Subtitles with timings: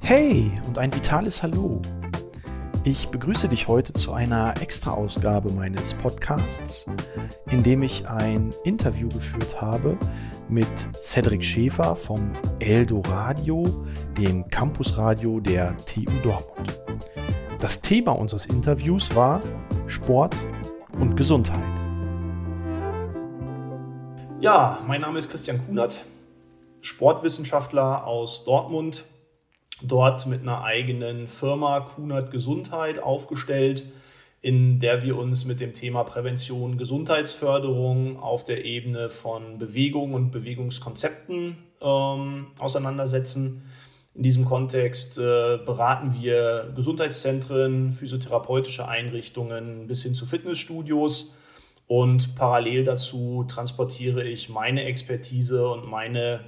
[0.00, 1.80] Hey und ein vitales Hallo.
[2.84, 6.84] Ich begrüße dich heute zu einer Extra-Ausgabe meines Podcasts,
[7.50, 9.96] in dem ich ein Interview geführt habe
[10.48, 10.66] mit
[11.00, 13.64] Cedric Schäfer vom Eldo Radio,
[14.18, 16.82] dem Campusradio der TU Dortmund.
[17.60, 19.40] Das Thema unseres Interviews war
[19.86, 20.36] Sport
[20.98, 21.62] und Gesundheit.
[24.40, 26.04] Ja, mein Name ist Christian Kunert,
[26.82, 29.04] Sportwissenschaftler aus Dortmund,
[29.82, 33.86] dort mit einer eigenen Firma Kunert Gesundheit aufgestellt,
[34.42, 40.32] in der wir uns mit dem Thema Prävention, Gesundheitsförderung auf der Ebene von Bewegung und
[40.32, 43.62] Bewegungskonzepten ähm, auseinandersetzen.
[44.14, 51.32] In diesem Kontext äh, beraten wir Gesundheitszentren, physiotherapeutische Einrichtungen bis hin zu Fitnessstudios.
[51.86, 56.40] Und parallel dazu transportiere ich meine Expertise und meine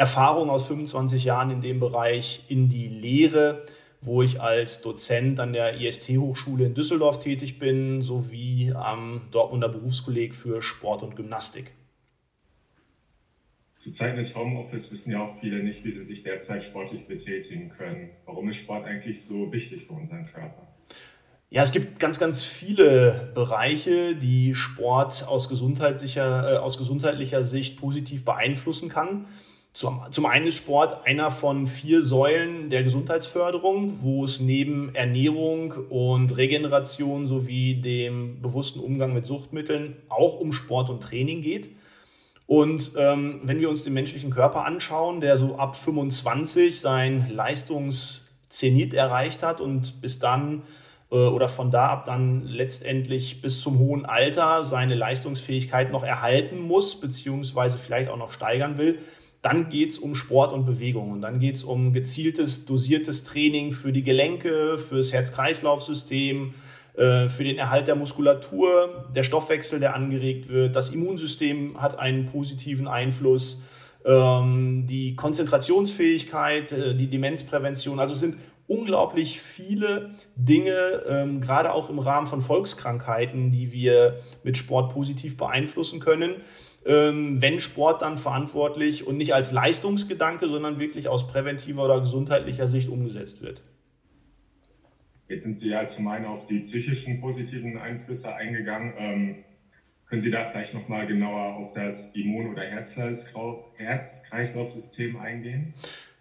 [0.00, 3.66] Erfahrung aus 25 Jahren in dem Bereich in die Lehre,
[4.00, 10.34] wo ich als Dozent an der IST-Hochschule in Düsseldorf tätig bin, sowie am Dortmunder Berufskolleg
[10.34, 11.72] für Sport und Gymnastik.
[13.76, 17.68] Zu Zeiten des Homeoffice wissen ja auch viele nicht, wie sie sich derzeit sportlich betätigen
[17.68, 18.08] können.
[18.24, 20.66] Warum ist Sport eigentlich so wichtig für unseren Körper?
[21.50, 27.76] Ja, es gibt ganz, ganz viele Bereiche, die Sport aus, gesundheitlicher, äh, aus gesundheitlicher Sicht
[27.76, 29.26] positiv beeinflussen kann.
[29.72, 35.72] Zum, zum einen ist Sport einer von vier Säulen der Gesundheitsförderung, wo es neben Ernährung
[35.88, 41.70] und Regeneration sowie dem bewussten Umgang mit Suchtmitteln auch um Sport und Training geht.
[42.46, 48.92] Und ähm, wenn wir uns den menschlichen Körper anschauen, der so ab 25 sein Leistungszenit
[48.92, 50.62] erreicht hat und bis dann
[51.12, 56.60] äh, oder von da ab dann letztendlich bis zum hohen Alter seine Leistungsfähigkeit noch erhalten
[56.66, 58.98] muss, beziehungsweise vielleicht auch noch steigern will,
[59.42, 63.72] dann geht es um Sport und Bewegung und dann geht es um gezieltes, dosiertes Training
[63.72, 66.54] für die Gelenke, für das Herz-Kreislauf-System,
[66.94, 70.76] äh, für den Erhalt der Muskulatur, der Stoffwechsel, der angeregt wird.
[70.76, 73.62] Das Immunsystem hat einen positiven Einfluss,
[74.04, 77.98] ähm, die Konzentrationsfähigkeit, äh, die Demenzprävention.
[77.98, 84.20] Also es sind unglaublich viele Dinge, ähm, gerade auch im Rahmen von Volkskrankheiten, die wir
[84.42, 86.36] mit Sport positiv beeinflussen können
[86.90, 92.66] ähm, wenn Sport dann verantwortlich und nicht als Leistungsgedanke, sondern wirklich aus präventiver oder gesundheitlicher
[92.66, 93.62] Sicht umgesetzt wird.
[95.28, 98.94] Jetzt sind Sie ja zum einen auf die psychischen positiven Einflüsse eingegangen.
[98.98, 99.44] Ähm,
[100.06, 105.74] können Sie da vielleicht nochmal genauer auf das Immun- oder Herz-Kreislauf-System eingehen?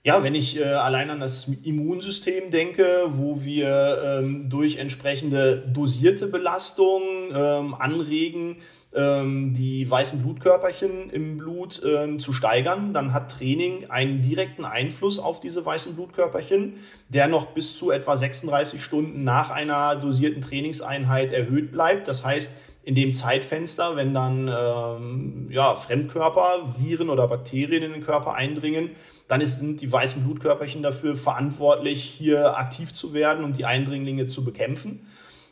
[0.03, 6.27] Ja, wenn ich äh, allein an das Immunsystem denke, wo wir ähm, durch entsprechende dosierte
[6.27, 8.57] Belastungen ähm, anregen,
[8.91, 15.39] die weißen Blutkörperchen im Blut ähm, zu steigern, dann hat Training einen direkten Einfluss auf
[15.39, 16.73] diese weißen Blutkörperchen,
[17.07, 22.07] der noch bis zu etwa 36 Stunden nach einer dosierten Trainingseinheit erhöht bleibt.
[22.07, 22.51] Das heißt,
[22.81, 28.89] in dem Zeitfenster, wenn dann ähm, ja, Fremdkörper, Viren oder Bakterien in den Körper eindringen,
[29.27, 34.43] dann sind die weißen Blutkörperchen dafür verantwortlich, hier aktiv zu werden und die Eindringlinge zu
[34.43, 35.05] bekämpfen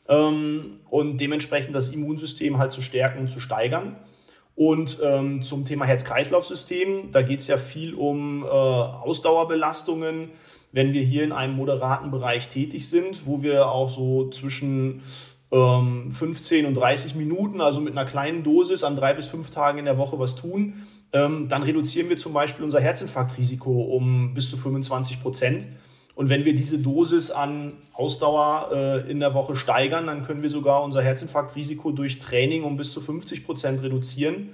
[0.10, 3.98] ähm, und dementsprechend das Immunsystem halt zu stärken und zu steigern.
[4.56, 10.30] Und ähm, zum Thema Herz-Kreislauf-System, da geht es ja viel um äh, Ausdauerbelastungen.
[10.72, 15.04] Wenn wir hier in einem moderaten Bereich tätig sind, wo wir auch so zwischen
[15.52, 19.78] ähm, 15 und 30 Minuten, also mit einer kleinen Dosis an drei bis fünf Tagen
[19.78, 24.50] in der Woche was tun, ähm, dann reduzieren wir zum Beispiel unser Herzinfarktrisiko um bis
[24.50, 25.68] zu 25 Prozent.
[26.18, 30.50] Und wenn wir diese Dosis an Ausdauer äh, in der Woche steigern, dann können wir
[30.50, 34.50] sogar unser Herzinfarktrisiko durch Training um bis zu 50 Prozent reduzieren.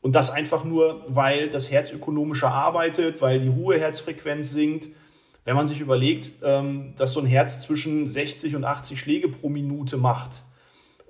[0.00, 4.88] Und das einfach nur, weil das Herz ökonomischer arbeitet, weil die Ruheherzfrequenz sinkt.
[5.44, 9.48] Wenn man sich überlegt, ähm, dass so ein Herz zwischen 60 und 80 Schläge pro
[9.48, 10.42] Minute macht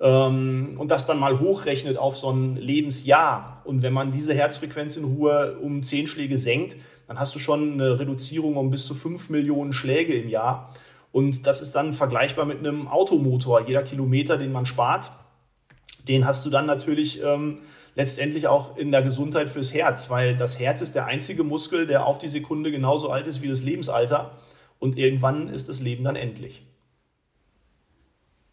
[0.03, 4.97] ähm, und das dann mal hochrechnet auf so ein Lebensjahr und wenn man diese Herzfrequenz
[4.97, 6.77] in Ruhe um 10 Schläge senkt,
[7.07, 10.73] dann hast du schon eine Reduzierung um bis zu 5 Millionen Schläge im Jahr.
[11.13, 13.67] Und das ist dann vergleichbar mit einem Automotor.
[13.67, 15.13] Jeder Kilometer, den man spart,
[16.09, 17.61] den hast du dann natürlich ähm,
[17.95, 22.07] letztendlich auch in der Gesundheit fürs Herz, weil das Herz ist der einzige Muskel, der
[22.07, 24.39] auf die Sekunde genauso alt ist wie das Lebensalter.
[24.79, 26.67] Und irgendwann ist das Leben dann endlich.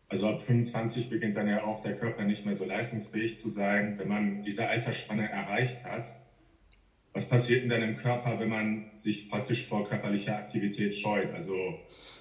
[0.07, 3.97] Also ab 25 beginnt dann ja auch der Körper nicht mehr so leistungsfähig zu sein.
[3.97, 6.05] Wenn man diese Altersspanne erreicht hat,
[7.13, 11.33] was passiert denn dann im Körper, wenn man sich praktisch vor körperlicher Aktivität scheut?
[11.33, 11.53] Also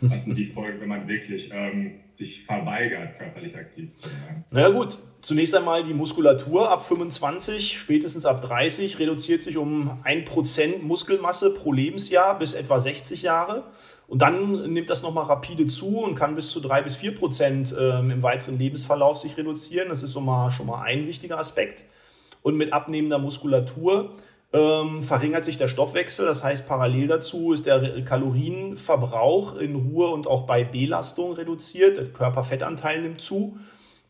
[0.00, 4.44] was sind die Folgen, wenn man wirklich ähm, sich verweigert, körperlich aktiv zu sein?
[4.50, 10.82] Naja gut, zunächst einmal die Muskulatur ab 25, spätestens ab 30 reduziert sich um 1%
[10.82, 13.70] Muskelmasse pro Lebensjahr bis etwa 60 Jahre.
[14.08, 18.10] Und dann nimmt das nochmal rapide zu und kann bis zu 3 bis 4% ähm,
[18.10, 19.88] im weiteren Lebensverlauf sich reduzieren.
[19.88, 21.84] Das ist schon mal, schon mal ein wichtiger Aspekt.
[22.42, 24.14] Und mit abnehmender Muskulatur
[24.52, 26.26] ähm, verringert sich der Stoffwechsel.
[26.26, 31.96] Das heißt, parallel dazu ist der Kalorienverbrauch in Ruhe und auch bei Belastung reduziert.
[31.96, 33.58] Der Körperfettanteil nimmt zu.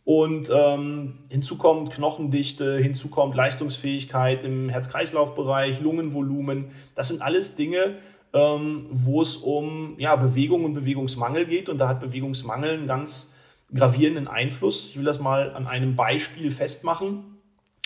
[0.04, 6.70] Und ähm, hinzu kommt Knochendichte, hinzu kommt Leistungsfähigkeit im Herz-Kreislauf-Bereich, Lungenvolumen.
[6.94, 7.96] Das sind alles Dinge,
[8.32, 11.69] ähm, wo es um ja, Bewegung und Bewegungsmangel geht.
[11.69, 13.34] Und da hat Bewegungsmangel einen ganz
[13.75, 14.88] gravierenden Einfluss.
[14.88, 17.39] Ich will das mal an einem Beispiel festmachen.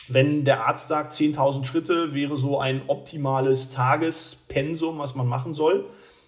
[0.08, 5.86] Wenn der Arzt sagt, 10.000 Schritte wäre so ein optimales Tagespensum, was man machen soll.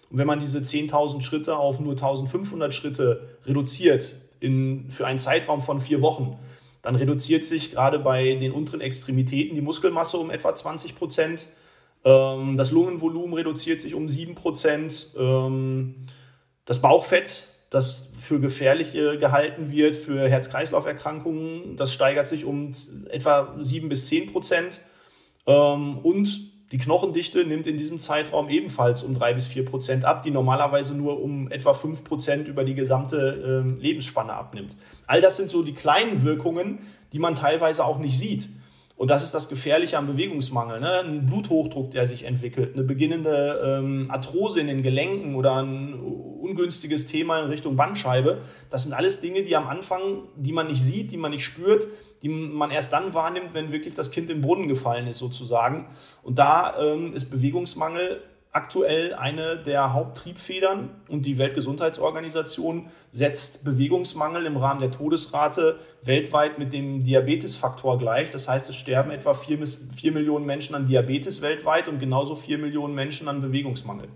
[0.09, 5.61] Und wenn man diese 10.000 Schritte auf nur 1.500 Schritte reduziert in, für einen Zeitraum
[5.61, 6.39] von vier Wochen,
[6.81, 11.47] dann reduziert sich gerade bei den unteren Extremitäten die Muskelmasse um etwa 20 Prozent.
[12.03, 15.07] Ähm, das Lungenvolumen reduziert sich um 7 Prozent.
[15.17, 15.95] Ähm,
[16.65, 21.75] das Bauchfett das für gefährlich gehalten wird für Herz-Kreislauf-Erkrankungen.
[21.75, 22.71] Das steigert sich um
[23.09, 24.79] etwa 7 bis 10 Prozent.
[25.45, 30.21] Ähm, und die Knochendichte nimmt in diesem Zeitraum ebenfalls um 3 bis 4 Prozent ab,
[30.21, 34.75] die normalerweise nur um etwa 5 Prozent über die gesamte ähm, Lebensspanne abnimmt.
[35.05, 36.79] All das sind so die kleinen Wirkungen,
[37.13, 38.49] die man teilweise auch nicht sieht.
[38.97, 40.79] Und das ist das Gefährliche am Bewegungsmangel.
[40.79, 40.99] Ne?
[41.03, 47.05] Ein Bluthochdruck, der sich entwickelt, eine beginnende ähm, Arthrose in den Gelenken oder ein ungünstiges
[47.05, 48.39] Thema in Richtung Bandscheibe.
[48.71, 50.01] Das sind alles Dinge, die am Anfang,
[50.35, 51.87] die man nicht sieht, die man nicht spürt,
[52.23, 55.87] die man erst dann wahrnimmt, wenn wirklich das Kind in den Brunnen gefallen ist, sozusagen.
[56.23, 58.21] Und da ähm, ist Bewegungsmangel
[58.51, 66.73] aktuell eine der Haupttriebfedern und die Weltgesundheitsorganisation setzt Bewegungsmangel im Rahmen der Todesrate weltweit mit
[66.73, 68.31] dem Diabetesfaktor gleich.
[68.31, 69.59] Das heißt, es sterben etwa 4,
[69.95, 74.07] 4 Millionen Menschen an Diabetes weltweit und genauso 4 Millionen Menschen an Bewegungsmangel.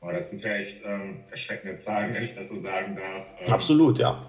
[0.00, 3.26] Oh, das sind ja echt ähm, erschreckende Zahlen, wenn ich das so sagen darf.
[3.40, 4.24] Ähm, Absolut, ja.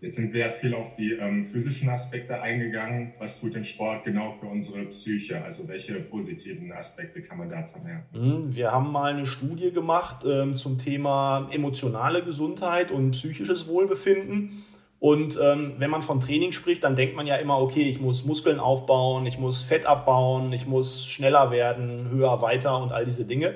[0.00, 3.14] Jetzt sind wir viel auf die ähm, physischen Aspekte eingegangen.
[3.18, 5.42] Was tut denn Sport genau für unsere Psyche?
[5.42, 8.04] Also welche positiven Aspekte kann man da vermerken?
[8.12, 14.50] Hm, wir haben mal eine Studie gemacht ähm, zum Thema emotionale Gesundheit und psychisches Wohlbefinden.
[14.98, 18.26] Und ähm, wenn man von Training spricht, dann denkt man ja immer, okay, ich muss
[18.26, 23.24] Muskeln aufbauen, ich muss Fett abbauen, ich muss schneller werden, höher, weiter und all diese
[23.24, 23.54] Dinge.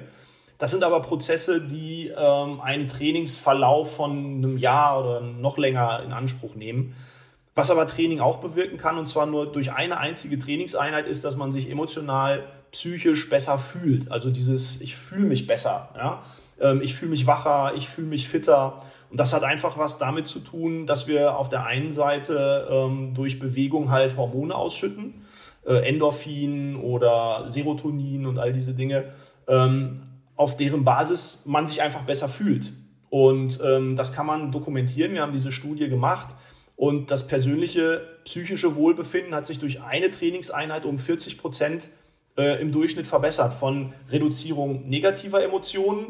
[0.60, 6.12] Das sind aber Prozesse, die ähm, einen Trainingsverlauf von einem Jahr oder noch länger in
[6.12, 6.94] Anspruch nehmen.
[7.54, 11.34] Was aber Training auch bewirken kann, und zwar nur durch eine einzige Trainingseinheit, ist, dass
[11.34, 14.12] man sich emotional, psychisch besser fühlt.
[14.12, 15.88] Also dieses, ich fühle mich besser.
[15.96, 16.22] Ja?
[16.60, 18.80] Ähm, ich fühle mich wacher, ich fühle mich fitter.
[19.10, 23.14] Und das hat einfach was damit zu tun, dass wir auf der einen Seite ähm,
[23.14, 25.24] durch Bewegung halt Hormone ausschütten,
[25.64, 29.06] äh, Endorphin oder Serotonin und all diese Dinge.
[29.48, 30.02] Ähm,
[30.40, 32.72] auf deren Basis man sich einfach besser fühlt.
[33.10, 35.12] Und ähm, das kann man dokumentieren.
[35.12, 36.34] Wir haben diese Studie gemacht.
[36.76, 41.90] Und das persönliche psychische Wohlbefinden hat sich durch eine Trainingseinheit um 40 Prozent
[42.38, 43.52] äh, im Durchschnitt verbessert.
[43.52, 46.06] Von Reduzierung negativer Emotionen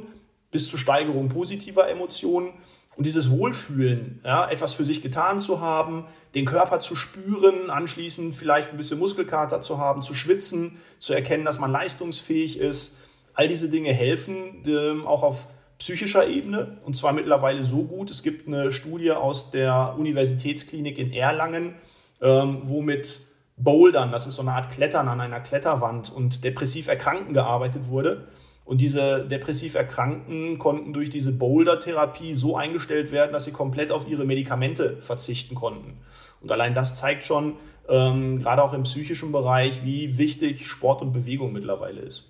[0.52, 2.52] bis zur Steigerung positiver Emotionen.
[2.94, 6.04] Und dieses Wohlfühlen, ja, etwas für sich getan zu haben,
[6.36, 11.44] den Körper zu spüren, anschließend vielleicht ein bisschen Muskelkater zu haben, zu schwitzen, zu erkennen,
[11.44, 12.96] dass man leistungsfähig ist,
[13.34, 18.10] All diese Dinge helfen ähm, auch auf psychischer Ebene und zwar mittlerweile so gut.
[18.10, 21.74] Es gibt eine Studie aus der Universitätsklinik in Erlangen,
[22.20, 23.22] ähm, wo mit
[23.56, 28.28] Bouldern, das ist so eine Art Klettern an einer Kletterwand und depressiv Erkrankten gearbeitet wurde.
[28.64, 34.08] Und diese depressiv Erkrankten konnten durch diese Boulder-Therapie so eingestellt werden, dass sie komplett auf
[34.08, 35.98] ihre Medikamente verzichten konnten.
[36.40, 37.56] Und allein das zeigt schon,
[37.88, 42.29] ähm, gerade auch im psychischen Bereich, wie wichtig Sport und Bewegung mittlerweile ist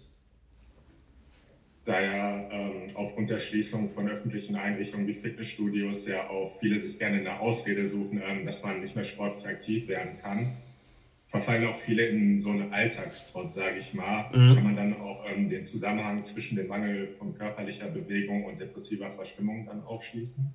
[1.91, 6.99] da ja ähm, aufgrund der Schließung von öffentlichen Einrichtungen wie Fitnessstudios ja auch viele sich
[6.99, 10.57] gerne eine Ausrede suchen, ähm, dass man nicht mehr sportlich aktiv werden kann,
[11.27, 14.31] verfallen auch viele in so einen Alltagstrott, sage ich mal.
[14.33, 14.55] Mhm.
[14.55, 19.11] Kann man dann auch ähm, den Zusammenhang zwischen dem Mangel von körperlicher Bewegung und depressiver
[19.11, 20.55] Verstimmung dann auch schließen?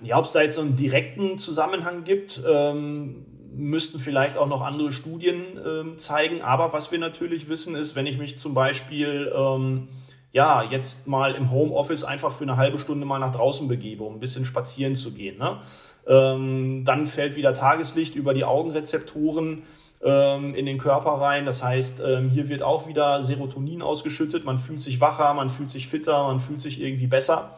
[0.00, 3.26] Ja, ob es da jetzt so einen direkten Zusammenhang gibt, ähm,
[3.58, 6.40] müssten vielleicht auch noch andere Studien äh, zeigen.
[6.42, 9.88] Aber was wir natürlich wissen ist, wenn ich mich zum Beispiel ähm,
[10.32, 14.14] ja, jetzt mal im Homeoffice einfach für eine halbe Stunde mal nach draußen begebe, um
[14.14, 15.38] ein bisschen spazieren zu gehen.
[15.38, 15.58] Ne?
[16.06, 19.62] Ähm, dann fällt wieder Tageslicht über die Augenrezeptoren
[20.04, 21.46] ähm, in den Körper rein.
[21.46, 24.44] Das heißt, ähm, hier wird auch wieder Serotonin ausgeschüttet.
[24.44, 27.56] Man fühlt sich wacher, man fühlt sich fitter, man fühlt sich irgendwie besser.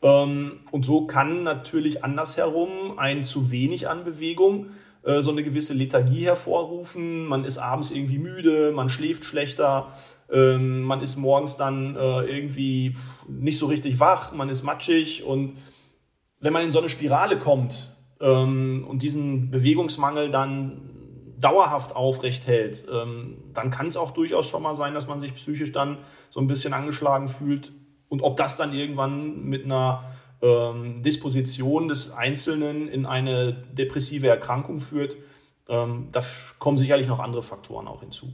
[0.00, 4.66] Ähm, und so kann natürlich andersherum ein zu wenig an Bewegung
[5.04, 7.26] so eine gewisse Lethargie hervorrufen.
[7.26, 9.88] Man ist abends irgendwie müde, man schläft schlechter,
[10.30, 12.94] ähm, man ist morgens dann äh, irgendwie
[13.26, 15.56] nicht so richtig wach, man ist matschig und
[16.40, 20.90] wenn man in so eine Spirale kommt ähm, und diesen Bewegungsmangel dann
[21.38, 25.34] dauerhaft aufrecht hält, ähm, dann kann es auch durchaus schon mal sein, dass man sich
[25.34, 25.98] psychisch dann
[26.30, 27.72] so ein bisschen angeschlagen fühlt.
[28.08, 30.04] Und ob das dann irgendwann mit einer
[30.42, 35.16] ähm, Disposition des Einzelnen in eine depressive Erkrankung führt,
[35.68, 36.22] ähm, da
[36.58, 38.32] kommen sicherlich noch andere Faktoren auch hinzu.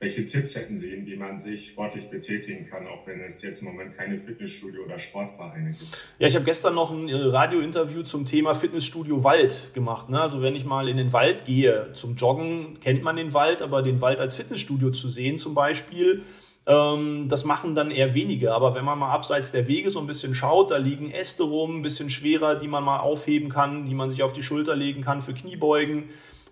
[0.00, 3.68] Welche Tipps hätten Sie, wie man sich sportlich betätigen kann, auch wenn es jetzt im
[3.68, 5.96] Moment keine Fitnessstudio oder Sportvereine gibt?
[6.18, 10.10] Ja, ich habe gestern noch ein äh, Radiointerview zum Thema Fitnessstudio Wald gemacht.
[10.10, 10.20] Ne?
[10.20, 13.82] Also wenn ich mal in den Wald gehe zum Joggen, kennt man den Wald, aber
[13.82, 16.22] den Wald als Fitnessstudio zu sehen zum Beispiel,
[16.66, 18.54] das machen dann eher wenige.
[18.54, 21.76] Aber wenn man mal abseits der Wege so ein bisschen schaut, da liegen Äste rum,
[21.76, 25.02] ein bisschen schwerer, die man mal aufheben kann, die man sich auf die Schulter legen
[25.02, 26.04] kann für Kniebeugen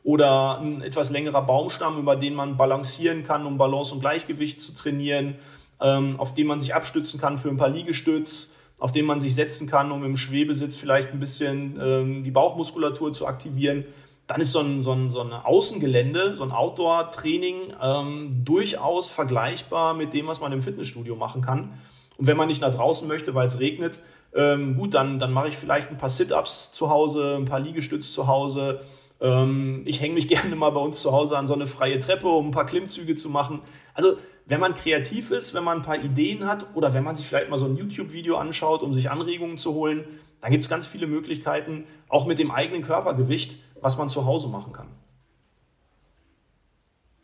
[0.05, 4.75] oder ein etwas längerer Baumstamm, über den man balancieren kann, um Balance und Gleichgewicht zu
[4.75, 5.37] trainieren,
[5.81, 9.35] ähm, auf dem man sich abstützen kann für ein paar Liegestütz, auf dem man sich
[9.35, 13.85] setzen kann, um im Schwebesitz vielleicht ein bisschen ähm, die Bauchmuskulatur zu aktivieren.
[14.27, 19.95] Dann ist so ein, so ein, so ein Außengelände, so ein Outdoor-Training ähm, durchaus vergleichbar
[19.95, 21.79] mit dem, was man im Fitnessstudio machen kann.
[22.19, 23.99] Und wenn man nicht nach draußen möchte, weil es regnet,
[24.35, 28.13] ähm, gut, dann, dann mache ich vielleicht ein paar Sit-Ups zu Hause, ein paar Liegestütz
[28.13, 28.81] zu Hause,
[29.23, 32.29] ähm, ich hänge mich gerne mal bei uns zu Hause an so eine freie Treppe,
[32.29, 33.61] um ein paar Klimmzüge zu machen.
[33.95, 37.27] Also wenn man kreativ ist, wenn man ein paar Ideen hat oder wenn man sich
[37.27, 40.05] vielleicht mal so ein YouTube-Video anschaut, um sich Anregungen zu holen,
[40.41, 44.49] dann gibt es ganz viele Möglichkeiten, auch mit dem eigenen Körpergewicht, was man zu Hause
[44.49, 44.89] machen kann.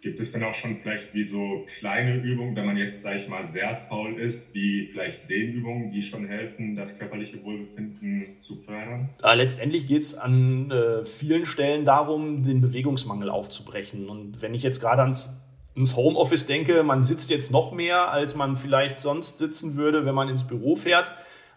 [0.01, 3.29] Gibt es denn auch schon vielleicht wie so kleine Übungen, wenn man jetzt, sage ich
[3.29, 9.09] mal, sehr faul ist, wie vielleicht Dehnübungen, die schon helfen, das körperliche Wohlbefinden zu fördern?
[9.25, 14.09] Äh, letztendlich geht es an äh, vielen Stellen darum, den Bewegungsmangel aufzubrechen.
[14.09, 15.31] Und wenn ich jetzt gerade ans,
[15.75, 20.15] ins Homeoffice denke, man sitzt jetzt noch mehr, als man vielleicht sonst sitzen würde, wenn
[20.15, 21.11] man ins Büro fährt.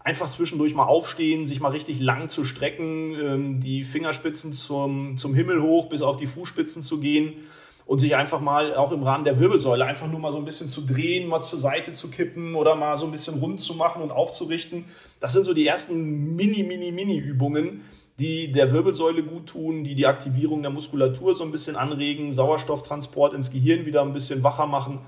[0.03, 5.35] Einfach zwischendurch mal aufstehen, sich mal richtig lang zu strecken, ähm, die Fingerspitzen zum, zum
[5.35, 7.33] Himmel hoch bis auf die Fußspitzen zu gehen
[7.85, 10.69] und sich einfach mal auch im Rahmen der Wirbelsäule einfach nur mal so ein bisschen
[10.69, 14.01] zu drehen, mal zur Seite zu kippen oder mal so ein bisschen rund zu machen
[14.01, 14.85] und aufzurichten.
[15.19, 17.81] Das sind so die ersten mini, mini, mini Übungen,
[18.17, 23.33] die der Wirbelsäule gut tun, die die Aktivierung der Muskulatur so ein bisschen anregen, Sauerstofftransport
[23.33, 24.99] ins Gehirn wieder ein bisschen wacher machen.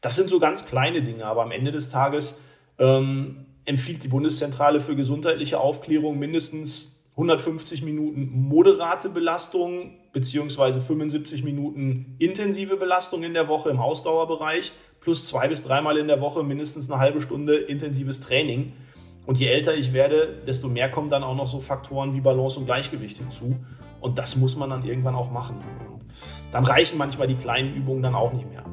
[0.00, 2.40] Das sind so ganz kleine Dinge, aber am Ende des Tages
[2.78, 12.16] ähm, empfiehlt die Bundeszentrale für gesundheitliche Aufklärung mindestens 150 Minuten moderate Belastung beziehungsweise 75 Minuten
[12.18, 16.90] intensive Belastung in der Woche im Ausdauerbereich plus zwei bis dreimal in der Woche mindestens
[16.90, 18.72] eine halbe Stunde intensives Training.
[19.24, 22.58] Und je älter ich werde, desto mehr kommen dann auch noch so Faktoren wie Balance
[22.58, 23.56] und Gleichgewicht hinzu.
[24.00, 25.60] Und das muss man dann irgendwann auch machen.
[26.52, 28.64] Dann reichen manchmal die kleinen Übungen dann auch nicht mehr.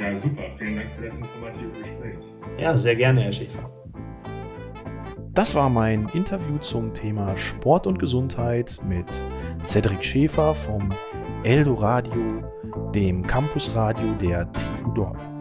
[0.00, 0.42] Ja, super.
[0.56, 2.18] Vielen Dank für das informative Gespräch.
[2.58, 3.66] Ja, sehr gerne, Herr Schäfer.
[5.32, 9.06] Das war mein Interview zum Thema Sport und Gesundheit mit
[9.64, 10.88] Cedric Schäfer vom
[11.44, 12.42] Eldo Radio,
[12.94, 15.39] dem Campusradio der TU Dortmund.